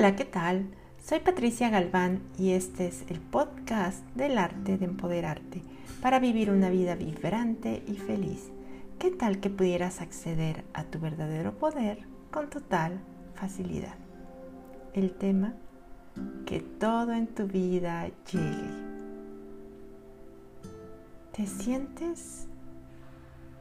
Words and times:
Hola, 0.00 0.16
¿qué 0.16 0.24
tal? 0.24 0.64
Soy 1.04 1.20
Patricia 1.20 1.68
Galván 1.68 2.22
y 2.38 2.52
este 2.52 2.86
es 2.86 3.04
el 3.10 3.20
podcast 3.20 4.02
del 4.14 4.38
arte 4.38 4.78
de 4.78 4.86
empoderarte 4.86 5.62
para 6.00 6.18
vivir 6.18 6.50
una 6.50 6.70
vida 6.70 6.94
vibrante 6.94 7.82
y 7.86 7.96
feliz. 7.96 8.48
¿Qué 8.98 9.10
tal 9.10 9.40
que 9.40 9.50
pudieras 9.50 10.00
acceder 10.00 10.64
a 10.72 10.84
tu 10.84 11.00
verdadero 11.00 11.58
poder 11.58 11.98
con 12.30 12.48
total 12.48 12.98
facilidad? 13.34 13.96
El 14.94 15.12
tema, 15.12 15.52
que 16.46 16.60
todo 16.60 17.12
en 17.12 17.26
tu 17.26 17.46
vida 17.46 18.08
llegue. 18.32 18.70
¿Te 21.36 21.46
sientes 21.46 22.46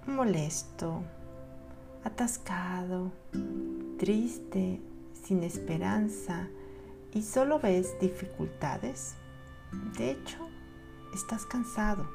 molesto, 0.07 1.03
atascado, 2.05 3.11
triste, 3.97 4.79
sin 5.29 5.43
esperanza 5.43 6.47
y 7.13 7.21
solo 7.21 7.59
ves 7.59 7.95
dificultades? 8.01 9.13
De 9.95 10.09
hecho, 10.09 10.39
estás 11.13 11.45
cansado. 11.45 12.09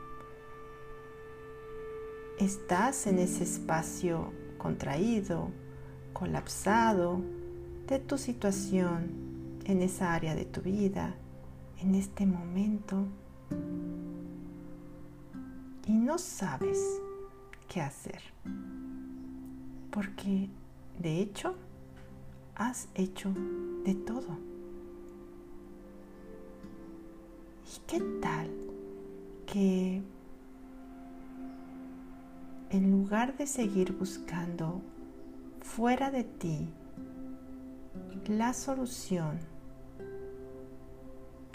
Estás 2.41 3.07
en 3.07 3.21
ese 3.21 3.45
espacio 3.45 4.33
contraído, 4.59 5.53
colapsado 6.13 7.21
de 7.87 8.01
tu 8.01 8.19
situación 8.19 9.61
en 9.65 9.83
esa 9.83 10.13
área 10.13 10.35
de 10.35 10.47
tu 10.47 10.61
vida, 10.61 11.15
en 11.81 11.95
este 11.95 12.27
momento, 12.27 13.07
y 15.87 15.93
no 15.93 16.19
sabes 16.19 16.81
qué 17.69 17.81
hacer. 17.81 18.23
Porque, 19.93 20.49
de 20.99 21.21
hecho, 21.21 21.55
has 22.57 22.89
hecho 22.95 23.33
de 23.85 23.95
todo. 23.95 24.39
¿Y 27.67 27.81
qué 27.87 28.01
tal 28.21 28.51
que 29.47 30.03
en 32.71 32.91
lugar 32.91 33.37
de 33.37 33.47
seguir 33.47 33.93
buscando 33.93 34.81
fuera 35.61 36.11
de 36.11 36.25
ti 36.25 36.69
la 38.27 38.53
solución, 38.53 39.39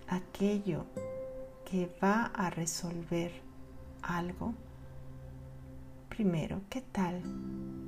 aquello 0.08 0.86
que 1.70 1.90
va 2.02 2.26
a 2.26 2.50
resolver 2.50 3.32
algo, 4.02 4.54
primero, 6.10 6.62
¿qué 6.70 6.82
tal 6.82 7.22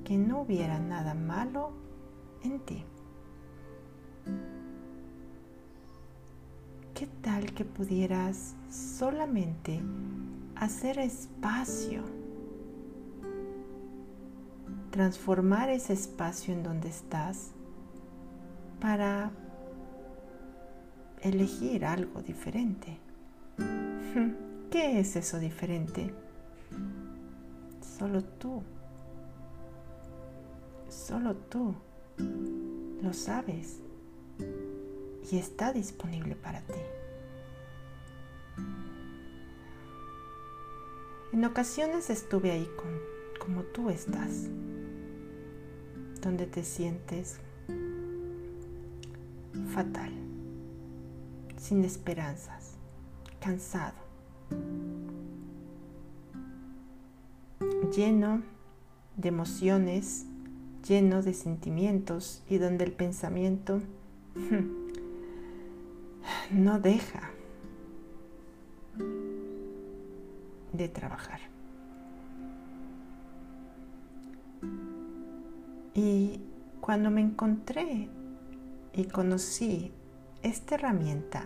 que 0.03 0.17
no 0.17 0.41
hubiera 0.41 0.79
nada 0.79 1.13
malo 1.13 1.71
en 2.43 2.59
ti? 2.61 2.83
¿Qué 7.01 7.07
tal 7.21 7.53
que 7.53 7.65
pudieras 7.65 8.53
solamente 8.69 9.81
hacer 10.55 10.99
espacio? 10.99 12.03
Transformar 14.91 15.69
ese 15.69 15.93
espacio 15.93 16.53
en 16.53 16.61
donde 16.61 16.89
estás 16.89 17.53
para 18.79 19.31
elegir 21.21 21.85
algo 21.85 22.21
diferente. 22.21 22.99
¿Qué 24.69 24.99
es 24.99 25.15
eso 25.15 25.39
diferente? 25.39 26.13
Solo 27.97 28.23
tú. 28.23 28.61
Solo 30.87 31.35
tú 31.35 31.73
lo 33.01 33.13
sabes 33.13 33.81
y 34.39 35.37
está 35.37 35.71
disponible 35.71 36.35
para 36.35 36.61
ti. 36.61 36.79
En 41.33 41.45
ocasiones 41.45 42.09
estuve 42.09 42.51
ahí 42.51 42.67
como 43.39 43.63
tú 43.63 43.89
estás, 43.89 44.49
donde 46.21 46.45
te 46.45 46.63
sientes 46.63 47.39
fatal, 49.73 50.11
sin 51.57 51.85
esperanzas, 51.85 52.73
cansado, 53.39 53.95
lleno 57.95 58.41
de 59.15 59.29
emociones, 59.29 60.25
lleno 60.87 61.21
de 61.21 61.33
sentimientos 61.33 62.43
y 62.49 62.57
donde 62.57 62.85
el 62.85 62.91
pensamiento 62.91 63.81
no 66.51 66.79
deja 66.79 67.29
de 70.73 70.87
trabajar. 70.89 71.39
Y 75.93 76.39
cuando 76.79 77.11
me 77.11 77.21
encontré 77.21 78.09
y 78.93 79.05
conocí 79.05 79.91
esta 80.41 80.75
herramienta 80.75 81.45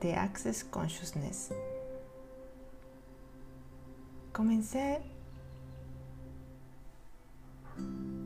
de 0.00 0.14
Access 0.14 0.64
Consciousness, 0.64 1.52
comencé 4.32 5.00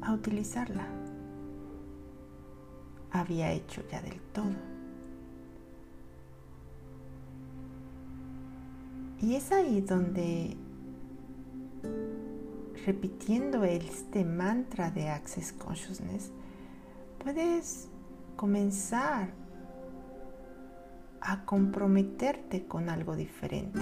a 0.03 0.13
utilizarla. 0.13 1.04
Había 3.15 3.53
hecho 3.53 3.81
ya 3.89 4.03
del 4.03 4.21
todo. 4.33 4.51
Y 9.23 9.37
es 9.37 9.53
ahí 9.53 9.81
donde, 9.81 10.57
repitiendo 12.85 13.63
este 13.63 14.25
mantra 14.25 14.91
de 14.91 15.11
Access 15.11 15.53
Consciousness, 15.53 16.33
puedes 17.23 17.89
comenzar 18.35 19.33
a 21.21 21.45
comprometerte 21.45 22.67
con 22.67 22.91
algo 22.91 23.15
diferente. 23.15 23.81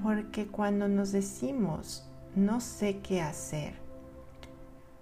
Porque 0.00 0.46
cuando 0.46 0.86
nos 0.86 1.10
decimos 1.10 2.08
no 2.36 2.60
sé 2.60 3.00
qué 3.00 3.20
hacer, 3.20 3.83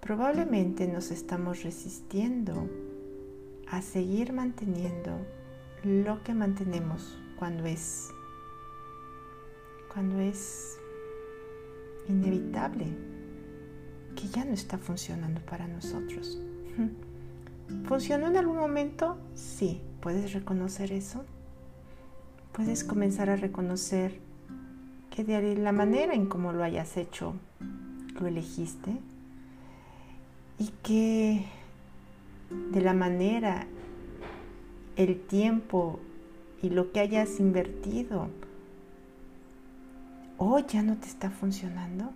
probablemente 0.03 0.85
nos 0.85 1.11
estamos 1.11 1.63
resistiendo 1.63 2.69
a 3.69 3.81
seguir 3.81 4.33
manteniendo 4.33 5.17
lo 5.83 6.21
que 6.23 6.33
mantenemos 6.33 7.17
cuando 7.39 7.65
es 7.65 8.09
cuando 9.93 10.19
es 10.19 10.77
inevitable 12.09 12.87
que 14.13 14.27
ya 14.27 14.43
no 14.43 14.51
está 14.51 14.77
funcionando 14.77 15.39
para 15.41 15.67
nosotros. 15.67 16.37
¿Funcionó 17.85 18.27
en 18.27 18.35
algún 18.35 18.57
momento? 18.57 19.17
Sí. 19.35 19.81
¿Puedes 20.01 20.33
reconocer 20.33 20.91
eso? 20.91 21.23
Puedes 22.51 22.83
comenzar 22.83 23.29
a 23.29 23.37
reconocer 23.37 24.19
que 25.09 25.23
de 25.23 25.55
la 25.55 25.71
manera 25.71 26.13
en 26.13 26.25
cómo 26.25 26.51
lo 26.51 26.63
hayas 26.63 26.97
hecho, 26.97 27.35
lo 28.19 28.27
elegiste 28.27 28.99
y 30.57 30.67
que 30.83 31.45
de 32.71 32.81
la 32.81 32.93
manera 32.93 33.67
el 34.95 35.19
tiempo 35.21 35.99
y 36.61 36.69
lo 36.69 36.91
que 36.91 36.99
hayas 36.99 37.39
invertido 37.39 38.29
hoy 40.37 40.65
ya 40.67 40.81
no 40.83 40.97
te 40.97 41.07
está 41.07 41.29
funcionando? 41.29 42.11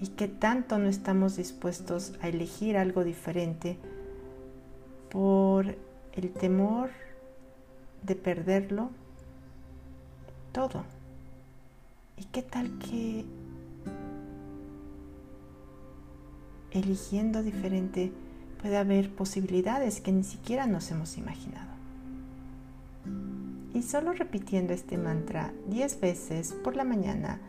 ¿Y 0.00 0.08
qué 0.08 0.26
tanto 0.26 0.78
no 0.78 0.88
estamos 0.88 1.36
dispuestos 1.36 2.14
a 2.20 2.28
elegir 2.28 2.76
algo 2.76 3.04
diferente 3.04 3.78
por 5.10 5.76
el 6.14 6.32
temor 6.32 6.90
de 8.02 8.16
perderlo 8.16 8.90
todo? 10.52 10.84
¿Y 12.16 12.24
qué 12.24 12.42
tal 12.42 12.78
que 12.78 13.24
eligiendo 16.72 17.42
diferente 17.42 18.12
puede 18.60 18.76
haber 18.76 19.10
posibilidades 19.10 20.00
que 20.00 20.12
ni 20.12 20.24
siquiera 20.24 20.66
nos 20.66 20.90
hemos 20.90 21.18
imaginado. 21.18 21.72
Y 23.74 23.82
solo 23.82 24.12
repitiendo 24.12 24.72
este 24.72 24.98
mantra 24.98 25.52
10 25.68 26.00
veces 26.00 26.52
por 26.52 26.76
la 26.76 26.84
mañana, 26.84 27.40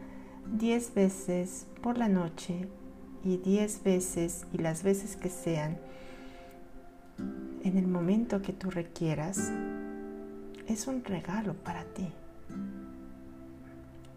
10 0.57 0.93
veces 0.93 1.67
por 1.81 1.97
la 1.97 2.07
noche 2.07 2.67
y 3.23 3.37
10 3.37 3.83
veces 3.83 4.45
y 4.53 4.57
las 4.57 4.83
veces 4.83 5.15
que 5.15 5.29
sean, 5.29 5.77
en 7.63 7.77
el 7.77 7.87
momento 7.87 8.41
que 8.41 8.53
tú 8.53 8.71
requieras, 8.71 9.51
es 10.67 10.87
un 10.87 11.03
regalo 11.03 11.53
para 11.53 11.83
ti. 11.83 12.09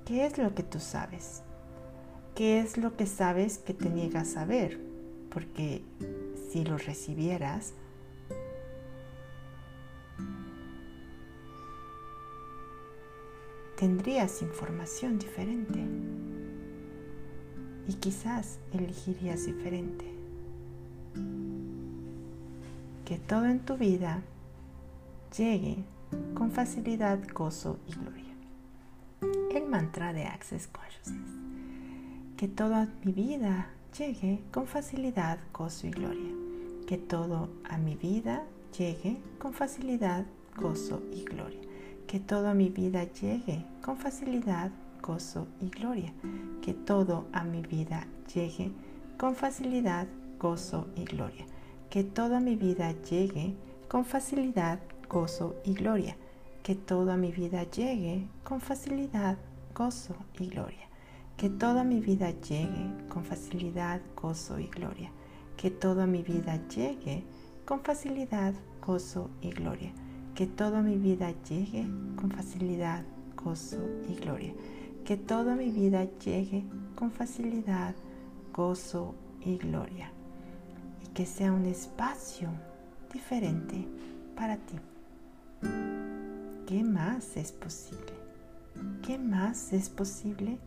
¿Qué 0.05 0.25
es 0.25 0.39
lo 0.39 0.55
que 0.55 0.63
tú 0.63 0.79
sabes? 0.79 1.43
¿Qué 2.35 2.61
es 2.61 2.77
lo 2.77 2.97
que 2.97 3.07
sabes 3.07 3.59
que 3.59 3.75
te 3.75 3.91
niegas 3.91 4.37
a 4.37 4.45
ver? 4.45 4.96
Porque 5.37 5.83
si 6.51 6.65
lo 6.65 6.79
recibieras, 6.79 7.75
tendrías 13.77 14.41
información 14.41 15.19
diferente 15.19 15.79
y 17.87 17.93
quizás 17.97 18.59
elegirías 18.73 19.45
diferente. 19.45 20.07
Que 23.05 23.19
todo 23.19 23.45
en 23.45 23.59
tu 23.59 23.77
vida 23.77 24.23
llegue 25.37 25.85
con 26.33 26.51
facilidad, 26.51 27.19
gozo 27.35 27.79
y 27.87 27.93
gloria. 27.93 28.35
El 29.55 29.67
mantra 29.67 30.15
de 30.15 30.25
Access 30.25 30.67
Consciousness. 30.67 31.31
Que 32.39 32.49
toda 32.49 32.89
mi 33.05 33.13
vida 33.13 33.69
llegue 33.99 34.43
con 34.53 34.67
facilidad, 34.67 35.39
gozo 35.53 35.87
y 35.87 35.91
gloria. 35.91 36.33
Que 36.87 36.99
todo 36.99 37.49
a 37.69 37.79
mi 37.79 37.95
vida 37.95 38.45
llegue 38.77 39.17
con 39.39 39.53
facilidad, 39.53 40.25
gozo 40.57 41.03
y 41.13 41.25
gloria 41.25 41.67
que 42.07 42.21
toda 42.21 42.55
mi 42.55 42.69
vida 42.69 43.05
llegue 43.05 43.65
con 43.83 43.97
facilidad, 43.97 44.71
gozo 45.03 45.49
y 45.61 45.69
gloria. 45.69 46.13
Que 46.63 46.73
todo 46.73 47.27
a 47.33 47.43
mi 47.43 47.63
vida 47.63 48.07
llegue 48.33 48.71
con 49.19 49.35
facilidad, 49.35 50.07
gozo 50.39 50.87
y 50.95 51.05
gloria. 51.05 51.47
Que 51.91 52.05
toda 52.05 52.41
mi 52.41 52.57
vida 52.57 52.93
llegue 53.03 53.55
con 53.89 54.05
facilidad, 54.05 54.79
gozo 55.09 55.57
y 55.65 55.75
gloria. 55.75 56.17
Que 56.63 56.75
toda 56.75 57.17
mi 57.17 57.33
vida 57.33 57.65
llegue 57.65 58.27
con 58.45 58.61
facilidad, 58.61 59.37
gozo 59.75 60.15
y 60.39 60.49
gloria. 60.49 60.86
Que 61.37 61.51
toda 61.51 61.85
mi 61.85 62.01
vida 62.01 62.31
llegue 62.31 62.91
con 63.09 63.25
facilidad, 63.25 64.01
gozo 64.21 64.59
y 64.59 64.67
gloria. 64.67 65.11
Que 65.57 65.71
toda 65.71 66.07
mi 66.07 66.23
vida 66.23 66.61
llegue 66.69 67.25
con 67.65 67.81
facilidad, 67.81 68.55
gozo 68.81 69.31
y 69.41 69.51
gloria 69.51 69.93
que 70.37 70.47
toda 70.47 70.83
mi 70.83 70.99
vida 70.99 71.33
llegue 71.49 71.89
con 72.15 72.31
facilidad, 72.31 73.03
gozo 73.43 73.79
y 74.07 74.17
gloria. 74.17 74.53
Que 75.07 75.17
toda 75.17 75.57
mi 75.57 75.71
vida 75.71 76.07
llegue 76.19 76.63
con 76.95 77.11
facilidad, 77.11 77.95
gozo 78.53 79.15
y 79.41 79.57
gloria. 79.57 80.11
Y 81.03 81.07
que 81.15 81.25
sea 81.25 81.53
un 81.53 81.65
espacio 81.65 82.51
diferente 83.11 83.89
para 84.37 84.59
ti. 84.59 84.77
¿Qué 86.67 86.85
más 86.85 87.39
es 87.39 87.51
posible? 87.51 88.13
¿Qué 89.03 89.17
más 89.17 89.73
es 89.73 89.89
posible? 89.89 90.59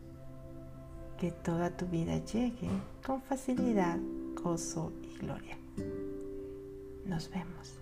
Que 1.20 1.30
toda 1.30 1.68
tu 1.76 1.84
vida 1.84 2.16
llegue 2.24 2.70
con 3.04 3.20
facilidad, 3.20 3.98
gozo 4.42 4.90
y 5.02 5.18
gloria. 5.18 5.58
Nos 7.04 7.28
vemos. 7.28 7.79